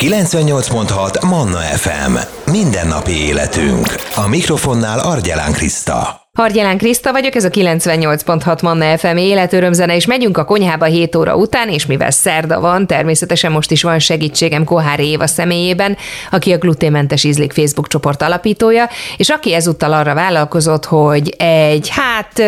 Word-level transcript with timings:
98.6 0.00 1.24
Manna 1.28 1.58
FM. 1.58 2.16
Mindennapi 2.50 3.12
életünk. 3.12 3.94
A 4.14 4.28
mikrofonnál 4.28 4.98
Argyelán 4.98 5.52
Kriszta. 5.52 6.29
Hargyelán 6.40 6.78
Kriszta 6.78 7.12
vagyok, 7.12 7.34
ez 7.34 7.44
a 7.44 7.48
98.6 7.48 8.62
Manna 8.62 8.98
FM 8.98 9.16
életörömzene, 9.16 9.94
és 9.94 10.06
megyünk 10.06 10.38
a 10.38 10.44
konyhába 10.44 10.84
7 10.84 11.16
óra 11.16 11.36
után, 11.36 11.68
és 11.68 11.86
mivel 11.86 12.10
szerda 12.10 12.60
van, 12.60 12.86
természetesen 12.86 13.52
most 13.52 13.70
is 13.70 13.82
van 13.82 13.98
segítségem 13.98 14.64
Kohári 14.64 15.08
Éva 15.08 15.26
személyében, 15.26 15.96
aki 16.30 16.52
a 16.52 16.58
gluténmentes 16.58 17.24
ízlik 17.24 17.52
Facebook 17.52 17.88
csoport 17.88 18.22
alapítója, 18.22 18.88
és 19.16 19.28
aki 19.28 19.54
ezúttal 19.54 19.92
arra 19.92 20.14
vállalkozott, 20.14 20.84
hogy 20.84 21.34
egy 21.38 21.90
hát 21.90 22.42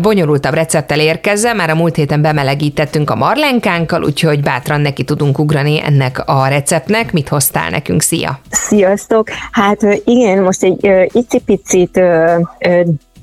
bonyolultabb 0.00 0.54
recepttel 0.54 1.00
érkezzen, 1.00 1.56
már 1.56 1.70
a 1.70 1.74
múlt 1.74 1.96
héten 1.96 2.22
bemelegítettünk 2.22 3.10
a 3.10 3.14
marlenkánkkal, 3.14 4.04
úgyhogy 4.04 4.40
bátran 4.40 4.80
neki 4.80 5.04
tudunk 5.04 5.38
ugrani 5.38 5.82
ennek 5.84 6.22
a 6.26 6.46
receptnek. 6.46 7.12
Mit 7.12 7.28
hoztál 7.28 7.70
nekünk? 7.70 8.02
Szia! 8.02 8.40
Sziasztok! 8.50 9.28
Hát 9.52 9.82
igen, 10.04 10.42
most 10.42 10.62
egy 10.62 10.88
icipicit 11.12 12.00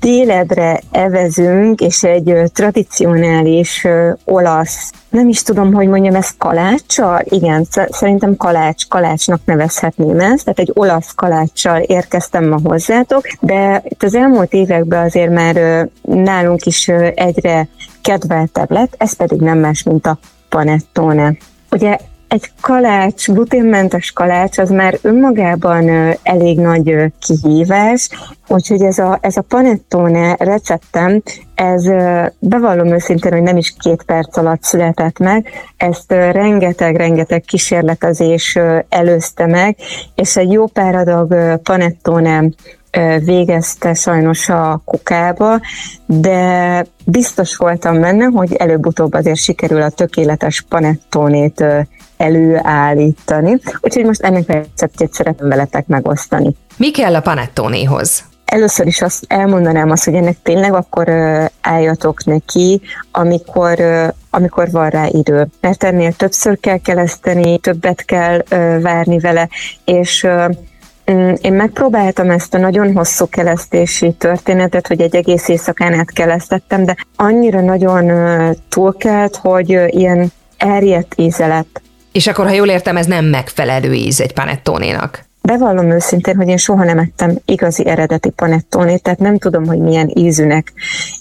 déledre 0.00 0.80
evezünk, 0.90 1.80
és 1.80 2.02
egy 2.02 2.34
tradicionális 2.52 3.86
olasz, 4.24 4.92
nem 5.08 5.28
is 5.28 5.42
tudom, 5.42 5.72
hogy 5.72 5.88
mondjam, 5.88 6.14
ez 6.14 6.30
kaláccsal? 6.38 7.20
Igen, 7.24 7.66
szerintem 7.88 8.36
kalács, 8.36 8.88
kalácsnak 8.88 9.40
nevezhetném 9.44 10.20
ezt, 10.20 10.44
tehát 10.44 10.58
egy 10.58 10.70
olasz 10.74 11.14
kaláccsal 11.14 11.80
érkeztem 11.80 12.48
ma 12.48 12.58
hozzátok, 12.64 13.22
de 13.40 13.82
itt 13.84 14.02
az 14.02 14.14
elmúlt 14.14 14.52
években 14.52 15.04
azért 15.04 15.32
már 15.32 15.88
nálunk 16.02 16.66
is 16.66 16.88
egyre 17.14 17.68
kedveltebb 18.02 18.70
lett, 18.70 18.94
ez 18.98 19.12
pedig 19.12 19.40
nem 19.40 19.58
más, 19.58 19.82
mint 19.82 20.06
a 20.06 20.18
panettone. 20.48 21.36
Ugye 21.70 21.98
egy 22.30 22.50
kalács, 22.60 23.28
gluténmentes 23.28 24.12
kalács, 24.12 24.58
az 24.58 24.70
már 24.70 24.98
önmagában 25.02 25.88
elég 26.22 26.58
nagy 26.58 27.12
kihívás, 27.18 28.08
úgyhogy 28.48 28.82
ez 28.82 28.98
a, 28.98 29.18
ez 29.20 29.36
a 29.36 29.42
panettone 29.42 30.36
receptem, 30.38 31.22
ez 31.54 31.84
bevallom 32.38 32.86
őszintén, 32.86 33.32
hogy 33.32 33.42
nem 33.42 33.56
is 33.56 33.74
két 33.78 34.02
perc 34.02 34.36
alatt 34.36 34.62
született 34.62 35.18
meg, 35.18 35.48
ezt 35.76 36.12
rengeteg-rengeteg 36.12 37.40
kísérletezés 37.40 38.58
előzte 38.88 39.46
meg, 39.46 39.76
és 40.14 40.36
egy 40.36 40.52
jó 40.52 40.66
pár 40.66 40.94
adag 40.94 41.60
panettone 41.62 42.44
végezte 43.24 43.94
sajnos 43.94 44.48
a 44.48 44.82
kukába, 44.84 45.60
de 46.06 46.84
biztos 47.04 47.56
voltam 47.56 48.00
benne, 48.00 48.24
hogy 48.24 48.52
előbb-utóbb 48.54 49.12
azért 49.12 49.38
sikerül 49.38 49.82
a 49.82 49.90
tökéletes 49.90 50.64
panettónét 50.68 51.64
előállítani. 52.16 53.58
Úgyhogy 53.80 54.04
most 54.04 54.22
ennek 54.22 54.48
a 54.48 54.52
receptjét 54.52 55.12
szeretném 55.12 55.48
veletek 55.48 55.86
megosztani. 55.86 56.54
Mi 56.76 56.90
kell 56.90 57.14
a 57.14 57.20
panettónéhoz? 57.20 58.24
Először 58.44 58.86
is 58.86 59.02
azt 59.02 59.24
elmondanám 59.28 59.90
azt, 59.90 60.04
hogy 60.04 60.14
ennek 60.14 60.36
tényleg 60.42 60.74
akkor 60.74 61.08
álljatok 61.60 62.24
neki, 62.24 62.80
amikor, 63.10 63.80
amikor 64.30 64.70
van 64.70 64.88
rá 64.88 65.06
idő. 65.06 65.46
Mert 65.60 65.84
ennél 65.84 66.12
többször 66.12 66.60
kell 66.60 66.78
keleszteni, 66.78 67.58
többet 67.58 68.04
kell 68.04 68.42
várni 68.80 69.18
vele, 69.18 69.48
és 69.84 70.26
én 71.40 71.52
megpróbáltam 71.52 72.30
ezt 72.30 72.54
a 72.54 72.58
nagyon 72.58 72.92
hosszú 72.92 73.28
kelesztési 73.28 74.12
történetet, 74.12 74.86
hogy 74.86 75.00
egy 75.00 75.16
egész 75.16 75.48
éjszakán 75.48 75.92
át 75.92 76.10
kelesztettem, 76.10 76.84
de 76.84 76.96
annyira 77.16 77.60
nagyon 77.60 78.12
túlkelt, 78.68 79.36
hogy 79.36 79.68
ilyen 79.86 80.32
erjedt 80.56 81.14
íze 81.16 81.46
lett. 81.46 81.82
És 82.12 82.26
akkor, 82.26 82.46
ha 82.46 82.52
jól 82.52 82.68
értem, 82.68 82.96
ez 82.96 83.06
nem 83.06 83.24
megfelelő 83.24 83.92
íz 83.92 84.20
egy 84.20 84.32
panettónénak. 84.32 85.28
Bevallom 85.42 85.90
őszintén, 85.90 86.36
hogy 86.36 86.48
én 86.48 86.56
soha 86.56 86.84
nem 86.84 86.98
ettem 86.98 87.38
igazi 87.44 87.86
eredeti 87.86 88.30
panettónét, 88.30 89.02
tehát 89.02 89.18
nem 89.18 89.38
tudom, 89.38 89.66
hogy 89.66 89.78
milyen 89.78 90.10
ízűnek 90.14 90.72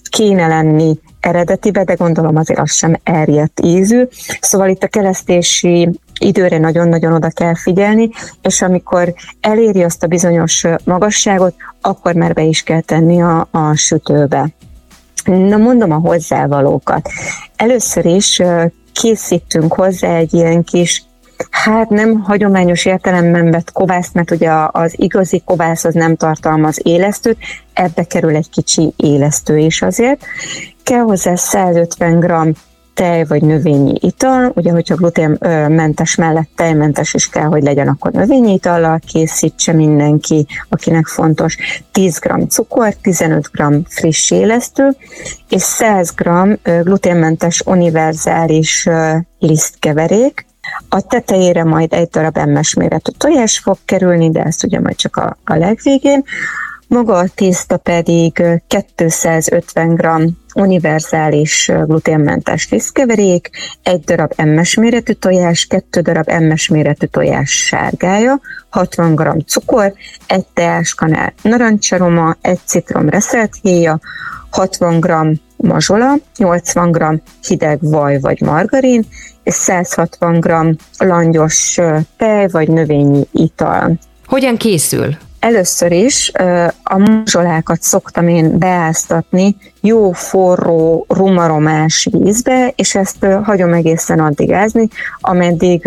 kéne 0.09 0.47
lenni 0.47 0.99
eredetibe, 1.19 1.83
de 1.83 1.93
gondolom 1.93 2.35
azért 2.35 2.59
az 2.59 2.73
sem 2.73 2.95
erjedt 3.03 3.59
ízű. 3.63 4.03
Szóval 4.41 4.69
itt 4.69 4.83
a 4.83 4.87
kelesztési 4.87 5.89
időre 6.19 6.57
nagyon-nagyon 6.57 7.13
oda 7.13 7.29
kell 7.29 7.55
figyelni, 7.55 8.09
és 8.41 8.61
amikor 8.61 9.13
eléri 9.41 9.83
azt 9.83 10.03
a 10.03 10.07
bizonyos 10.07 10.65
magasságot, 10.83 11.55
akkor 11.81 12.13
már 12.13 12.33
be 12.33 12.41
is 12.41 12.63
kell 12.63 12.81
tenni 12.81 13.21
a, 13.21 13.47
a 13.51 13.75
sütőbe. 13.75 14.49
Na 15.25 15.57
mondom 15.57 15.91
a 15.91 15.97
hozzávalókat. 15.97 17.09
Először 17.55 18.05
is 18.05 18.41
készítünk 18.93 19.73
hozzá 19.73 20.15
egy 20.15 20.33
ilyen 20.33 20.63
kis 20.63 21.07
Hát 21.51 21.89
nem 21.89 22.19
hagyományos 22.19 22.85
értelemben 22.85 23.51
vett 23.51 23.71
kovászt, 23.71 24.13
mert 24.13 24.31
ugye 24.31 24.51
az 24.71 24.93
igazi 24.95 25.41
kovász 25.45 25.83
az 25.83 25.93
nem 25.93 26.15
tartalmaz 26.15 26.79
élesztőt, 26.83 27.37
ebbe 27.73 28.03
kerül 28.03 28.35
egy 28.35 28.49
kicsi 28.49 28.93
élesztő 28.95 29.57
is 29.57 29.81
azért. 29.81 30.25
Kell 30.83 31.01
hozzá 31.01 31.35
150 31.35 32.19
g 32.19 32.57
tej 32.99 33.23
vagy 33.23 33.41
növényi 33.41 33.93
ital, 33.99 34.51
ugye 34.55 34.71
hogyha 34.71 34.95
gluténmentes 34.95 36.15
mellett 36.15 36.49
tejmentes 36.55 37.13
is 37.13 37.29
kell, 37.29 37.45
hogy 37.45 37.63
legyen, 37.63 37.87
akkor 37.87 38.11
növényi 38.11 38.53
itallal 38.53 38.99
készítse 39.07 39.73
mindenki, 39.73 40.47
akinek 40.69 41.05
fontos. 41.05 41.57
10 41.91 42.19
g 42.19 42.49
cukor, 42.49 42.93
15 42.93 43.49
g 43.51 43.63
friss 43.87 44.31
élesztő, 44.31 44.95
és 45.49 45.61
100 45.61 46.13
g 46.15 46.29
gluténmentes 46.83 47.61
univerzális 47.65 48.87
lisztkeverék, 49.39 50.45
a 50.89 51.01
tetejére 51.01 51.63
majd 51.63 51.93
egy 51.93 52.07
darab 52.07 52.37
emmes 52.37 52.73
méretű 52.73 53.11
tojás 53.17 53.59
fog 53.59 53.77
kerülni, 53.85 54.31
de 54.31 54.43
ezt 54.43 54.63
ugye 54.63 54.79
majd 54.79 54.95
csak 54.95 55.15
a, 55.15 55.37
a 55.43 55.55
legvégén. 55.55 56.23
Maga 56.87 57.17
a 57.17 57.27
tészta 57.35 57.77
pedig 57.77 58.43
250 58.67 59.95
g 59.95 60.07
univerzális 60.59 61.71
gluténmentes 61.85 62.69
lisztkeverék, 62.69 63.49
egy 63.83 63.99
darab 63.99 64.33
emmes 64.35 64.73
méretű 64.73 65.13
tojás, 65.13 65.65
kettő 65.65 66.01
darab 66.01 66.29
emmes 66.29 66.67
méretű 66.67 67.05
tojás 67.05 67.51
sárgája, 67.51 68.39
60 68.69 69.15
g 69.15 69.43
cukor, 69.47 69.93
egy 70.27 70.45
teáskanál 70.53 71.33
narancsaroma, 71.41 72.35
egy 72.41 72.59
citrom 72.65 73.09
reszelt 73.09 73.53
héja, 73.61 73.99
60 74.49 74.99
g 74.99 75.39
mazsola, 75.57 76.15
80 76.37 76.91
g 76.91 77.21
hideg 77.47 77.77
vaj 77.81 78.19
vagy 78.19 78.41
margarin, 78.41 79.05
és 79.43 79.53
160 79.53 80.39
g 80.39 80.51
langyos 80.97 81.77
tej 82.17 82.47
vagy 82.47 82.67
növényi 82.67 83.27
ital. 83.31 83.99
Hogyan 84.25 84.57
készül? 84.57 85.17
Először 85.39 85.91
is 85.91 86.31
a 86.83 86.97
mazsolákat 86.97 87.81
szoktam 87.81 88.27
én 88.27 88.57
beáztatni 88.57 89.55
jó 89.81 90.11
forró 90.11 91.05
rumaromás 91.07 92.07
vízbe, 92.11 92.73
és 92.75 92.95
ezt 92.95 93.25
hagyom 93.43 93.73
egészen 93.73 94.19
addig 94.19 94.51
ázni, 94.51 94.87
ameddig 95.19 95.83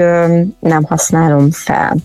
nem 0.60 0.84
használom 0.84 1.50
fel. 1.50 1.96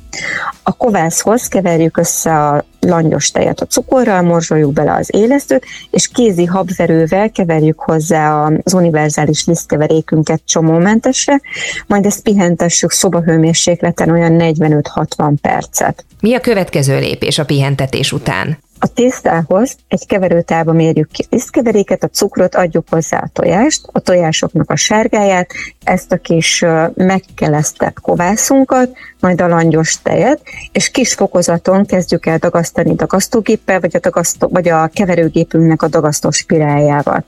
A 0.63 0.71
kovászhoz 0.71 1.47
keverjük 1.47 1.97
össze 1.97 2.47
a 2.47 2.65
langyos 2.79 3.31
tejet 3.31 3.61
a 3.61 3.65
cukorral, 3.65 4.21
morzsoljuk 4.21 4.73
bele 4.73 4.93
az 4.93 5.09
élesztőt, 5.11 5.65
és 5.91 6.07
kézi 6.07 6.45
habverővel 6.45 7.31
keverjük 7.31 7.79
hozzá 7.79 8.45
az 8.63 8.73
univerzális 8.73 9.45
lisztkeverékünket 9.45 10.41
csomómentesre, 10.45 11.41
majd 11.87 12.05
ezt 12.05 12.21
pihentessük 12.21 12.91
szobahőmérsékleten 12.91 14.09
olyan 14.09 14.35
45-60 14.39 15.33
percet. 15.41 16.05
Mi 16.21 16.35
a 16.35 16.39
következő 16.39 16.99
lépés 16.99 17.39
a 17.39 17.45
pihentetés 17.45 18.11
után? 18.11 18.57
A 18.79 18.87
tésztához 18.87 19.75
egy 19.87 20.05
keverőtálba 20.05 20.71
mérjük 20.71 21.11
ki 21.11 21.23
a 21.23 21.27
lisztkeveréket, 21.29 22.03
a 22.03 22.07
cukrot, 22.07 22.55
adjuk 22.55 22.87
hozzá 22.89 23.17
a 23.17 23.29
tojást, 23.33 23.87
a 23.91 23.99
tojásoknak 23.99 24.69
a 24.69 24.75
sárgáját, 24.75 25.51
ezt 25.83 26.11
a 26.11 26.17
kis 26.17 26.65
megkelesztett 26.93 27.99
kovászunkat, 27.99 28.91
majd 29.19 29.41
a 29.41 29.47
langyos 29.47 30.01
tejet, 30.01 30.41
és 30.71 30.89
kis 30.89 31.13
fokozaton 31.13 31.85
kezdjük 31.85 32.25
el 32.25 32.37
dagasztani 32.37 32.95
dagasztógéppel, 32.95 33.79
vagy 33.79 33.95
a, 33.95 33.99
dagasztó, 33.99 34.47
vagy 34.47 34.69
a 34.69 34.87
keverőgépünknek 34.93 35.81
a 35.81 35.87
dagasztó 35.87 36.31
spiráljával. 36.31 37.23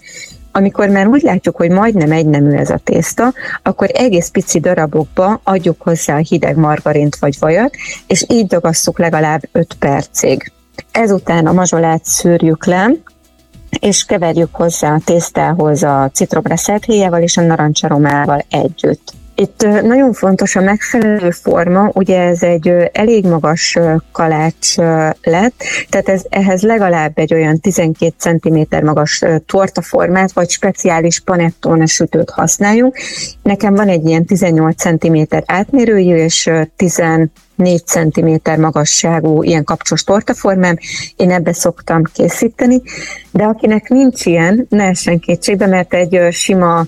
Amikor 0.52 0.90
már 0.90 1.08
úgy 1.08 1.22
látjuk, 1.22 1.56
hogy 1.56 1.70
majdnem 1.70 2.12
egynemű 2.12 2.52
ez 2.52 2.70
a 2.70 2.80
tészta, 2.84 3.34
akkor 3.64 3.90
egész 3.94 4.30
pici 4.30 4.60
darabokba 4.60 5.42
adjuk 5.44 5.82
hozzá 5.82 6.16
a 6.16 6.24
hideg 6.28 6.58
margarint 6.58 7.16
vagy 7.16 7.36
vajat, 7.40 7.76
és 8.08 8.26
így 8.28 8.48
dagasszuk 8.48 9.00
legalább 9.00 9.42
5 9.52 9.74
percig. 9.80 10.52
Ezután 10.92 11.48
a 11.48 11.54
mazsolát 11.54 12.06
szűrjük 12.06 12.66
le, 12.66 12.92
és 13.80 14.06
keverjük 14.06 14.56
hozzá 14.56 14.94
a 14.94 15.02
tésztához 15.06 15.84
a 15.84 16.10
citromreszelt 16.14 16.86
héjával 16.86 17.22
és 17.22 17.38
a 17.38 17.42
narancsaromával 17.42 18.46
együtt. 18.50 19.14
Itt 19.40 19.68
nagyon 19.82 20.14
fontos 20.14 20.56
a 20.56 20.62
megfelelő 20.62 21.30
forma, 21.30 21.92
ugye 21.94 22.22
ez 22.22 22.44
egy 22.44 22.68
elég 22.92 23.26
magas 23.26 23.78
kalács 24.12 24.76
lett, 25.22 25.64
tehát 25.90 26.10
ez, 26.10 26.22
ehhez 26.30 26.62
legalább 26.62 27.12
egy 27.16 27.34
olyan 27.34 27.60
12 27.60 28.14
cm 28.18 28.86
magas 28.86 29.24
tortaformát, 29.46 30.32
vagy 30.32 30.50
speciális 30.50 31.20
panettone 31.20 31.86
sütőt 31.86 32.30
használjunk. 32.30 32.98
Nekem 33.44 33.76
van 33.76 33.88
egy 33.88 34.08
ilyen 34.08 34.26
18 34.26 34.82
cm 34.82 35.18
átmérőjű, 35.46 36.16
és 36.16 36.50
14 36.76 37.30
cm 37.86 38.62
magasságú 38.62 39.44
ilyen 39.44 39.64
kapcsos 39.64 40.04
tortaformám, 40.04 40.78
én 41.16 41.32
ebbe 41.32 41.54
szoktam 41.54 42.04
készíteni, 42.04 42.82
de 43.32 43.44
akinek 43.44 43.90
nincs 43.90 44.26
ilyen, 44.26 44.66
ne 44.70 44.84
essen 44.84 45.20
kétségbe, 45.20 45.68
mert 45.68 45.94
egy 45.94 46.28
sima 46.32 46.86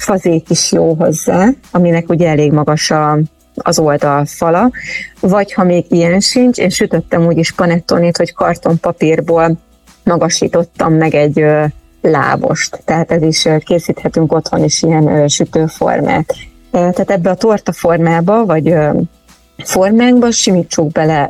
fazék 0.00 0.50
is 0.50 0.72
jó 0.72 0.94
hozzá, 0.94 1.48
aminek 1.70 2.08
ugye 2.08 2.28
elég 2.28 2.52
magas 2.52 2.90
a, 2.90 3.18
az 3.54 3.78
oldalfala, 3.78 4.70
vagy 5.20 5.52
ha 5.52 5.64
még 5.64 5.84
ilyen 5.88 6.20
sincs, 6.20 6.58
én 6.58 6.68
sütöttem 6.68 7.26
úgyis 7.26 7.52
panettonét, 7.52 8.16
hogy 8.16 8.32
kartonpapírból 8.32 9.58
magasítottam 10.04 10.92
meg 10.94 11.14
egy 11.14 11.44
lábost, 12.02 12.82
tehát 12.84 13.10
ez 13.10 13.22
is 13.22 13.48
készíthetünk 13.64 14.32
otthon 14.32 14.64
is 14.64 14.82
ilyen 14.82 15.28
sütőformát. 15.28 16.34
Tehát 16.70 17.10
ebbe 17.10 17.30
a 17.30 17.34
torta 17.34 17.72
formába, 17.72 18.44
vagy 18.44 18.74
formánkba 19.64 20.30
simítsuk 20.30 20.92
bele 20.92 21.22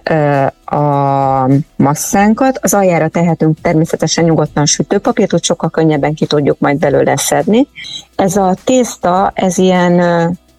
a 0.64 1.50
masszánkat, 1.76 2.58
az 2.62 2.74
aljára 2.74 3.08
tehetünk 3.08 3.60
természetesen 3.60 4.24
nyugodtan 4.24 4.66
sütőpapírt, 4.66 5.30
hogy 5.30 5.44
sokkal 5.44 5.70
könnyebben 5.70 6.14
ki 6.14 6.26
tudjuk 6.26 6.58
majd 6.58 6.78
belőle 6.78 7.16
szedni. 7.16 7.68
Ez 8.16 8.36
a 8.36 8.54
tészta, 8.64 9.32
ez 9.34 9.58
ilyen 9.58 10.02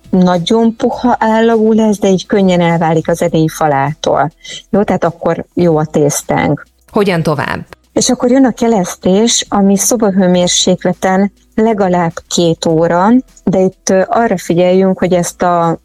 nagyon 0.09 0.75
puha 0.75 1.15
állagú 1.19 1.73
lesz, 1.73 1.99
de 1.99 2.07
így 2.07 2.25
könnyen 2.25 2.61
elválik 2.61 3.07
az 3.07 3.21
edény 3.21 3.47
falától. 3.47 4.31
Jó, 4.69 4.83
tehát 4.83 5.03
akkor 5.03 5.45
jó 5.53 5.77
a 5.77 5.85
tésztánk. 5.85 6.67
Hogyan 6.91 7.23
tovább? 7.23 7.65
És 7.93 8.09
akkor 8.09 8.31
jön 8.31 8.45
a 8.45 8.51
kelesztés, 8.51 9.45
ami 9.49 9.77
szobahőmérsékleten 9.77 11.31
legalább 11.55 12.13
két 12.27 12.65
óra, 12.65 13.07
de 13.43 13.59
itt 13.59 13.93
arra 14.07 14.37
figyeljünk, 14.37 14.99
hogy 14.99 15.13
ezt 15.13 15.41
a 15.41 15.79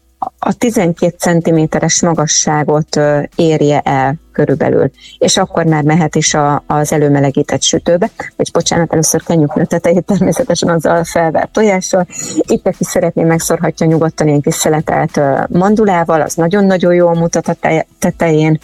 a 0.47 0.53
12 0.53 1.15
cm-es 1.17 2.01
magasságot 2.01 2.99
érje 3.35 3.79
el 3.79 4.15
körülbelül, 4.31 4.89
és 5.17 5.37
akkor 5.37 5.65
már 5.65 5.83
mehet 5.83 6.15
is 6.15 6.33
a, 6.33 6.63
az 6.67 6.91
előmelegített 6.91 7.61
sütőbe, 7.61 8.09
vagy 8.35 8.51
bocsánat, 8.51 8.91
először 8.91 9.23
kenjük 9.23 9.55
a 9.55 9.65
tetejét 9.65 10.05
természetesen 10.05 10.69
azzal 10.69 11.03
felvert 11.03 11.51
tojással. 11.51 12.07
Itt, 12.37 12.67
aki 12.67 12.83
szeretné, 12.83 13.23
megszorhatja 13.23 13.87
nyugodtan 13.87 14.27
ilyen 14.27 14.41
kis 14.41 14.55
szeletelt 14.55 15.19
mandulával, 15.49 16.21
az 16.21 16.33
nagyon-nagyon 16.33 16.93
jól 16.93 17.13
mutat 17.13 17.47
a 17.47 17.55
tetején 17.99 18.59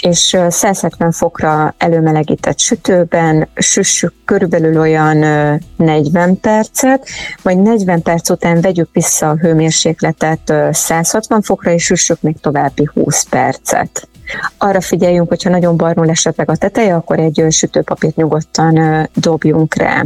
és 0.00 0.36
170 0.48 1.12
fokra 1.12 1.74
előmelegített 1.78 2.58
sütőben 2.58 3.48
süssük 3.54 4.12
körülbelül 4.24 4.80
olyan 4.80 5.16
40 5.76 6.40
percet, 6.40 7.08
majd 7.42 7.62
40 7.62 8.02
perc 8.02 8.30
után 8.30 8.60
vegyük 8.60 8.88
vissza 8.92 9.28
a 9.28 9.36
hőmérsékletet 9.36 10.52
160 10.70 11.42
fokra, 11.42 11.70
és 11.70 11.84
süssük 11.84 12.22
még 12.22 12.36
további 12.40 12.88
20 12.94 13.22
percet. 13.22 14.08
Arra 14.58 14.80
figyeljünk, 14.80 15.28
hogyha 15.28 15.50
nagyon 15.50 15.76
barnul 15.76 16.10
esetleg 16.10 16.50
a 16.50 16.56
teteje, 16.56 16.94
akkor 16.94 17.18
egy 17.18 17.46
sütőpapírt 17.50 18.16
nyugodtan 18.16 19.08
dobjunk 19.14 19.74
rá. 19.74 20.04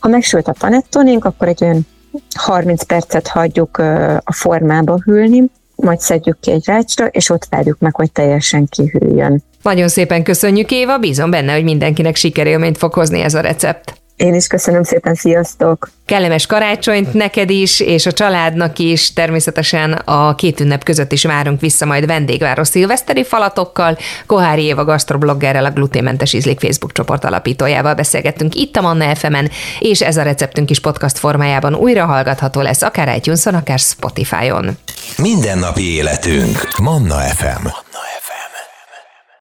Ha 0.00 0.08
megsült 0.08 0.48
a 0.48 0.54
panettonénk, 0.58 1.24
akkor 1.24 1.48
egy 1.48 1.64
olyan 1.64 1.86
30 2.34 2.82
percet 2.82 3.28
hagyjuk 3.28 3.78
a 4.24 4.32
formába 4.32 4.98
hűlni, 5.04 5.50
majd 5.76 6.00
szedjük 6.00 6.40
ki 6.40 6.50
egy 6.50 6.66
rácsra, 6.66 7.06
és 7.06 7.30
ott 7.30 7.46
várjuk 7.50 7.78
meg, 7.78 7.94
hogy 7.94 8.12
teljesen 8.12 8.66
kihűljön. 8.68 9.42
Nagyon 9.62 9.88
szépen 9.88 10.22
köszönjük, 10.22 10.70
Éva, 10.70 10.98
bízom 10.98 11.30
benne, 11.30 11.52
hogy 11.52 11.64
mindenkinek 11.64 12.16
sikerélményt 12.16 12.78
fog 12.78 12.92
hozni 12.92 13.20
ez 13.20 13.34
a 13.34 13.40
recept. 13.40 14.00
Én 14.16 14.34
is 14.34 14.46
köszönöm 14.46 14.82
szépen, 14.82 15.14
sziasztok! 15.14 15.90
Kellemes 16.06 16.46
karácsonyt 16.46 17.14
neked 17.14 17.50
is, 17.50 17.80
és 17.80 18.06
a 18.06 18.12
családnak 18.12 18.78
is. 18.78 19.12
Természetesen 19.12 19.92
a 19.92 20.34
két 20.34 20.60
ünnep 20.60 20.84
között 20.84 21.12
is 21.12 21.24
várunk 21.24 21.60
vissza 21.60 21.86
majd 21.86 22.06
vendégváros 22.06 22.68
szilveszteri 22.68 23.24
falatokkal. 23.24 23.98
Kohári 24.26 24.62
Éva 24.62 24.84
gastrobloggerrel, 24.84 25.64
a 25.64 25.70
Gluténmentes 25.70 26.32
Ízlik 26.32 26.60
Facebook 26.60 26.92
csoport 26.92 27.24
alapítójával 27.24 27.94
beszélgettünk 27.94 28.54
itt 28.54 28.76
a 28.76 28.80
Manna 28.80 29.14
fm 29.14 29.34
és 29.78 30.00
ez 30.00 30.16
a 30.16 30.22
receptünk 30.22 30.70
is 30.70 30.80
podcast 30.80 31.18
formájában 31.18 31.74
újra 31.74 32.04
hallgatható 32.04 32.60
lesz, 32.60 32.82
akár 32.82 33.16
itunes 33.16 33.46
akár 33.46 33.78
Spotify-on. 33.78 34.78
Mindennapi 35.16 35.94
életünk. 35.94 36.78
Manna 36.78 37.18
FM. 37.18 37.66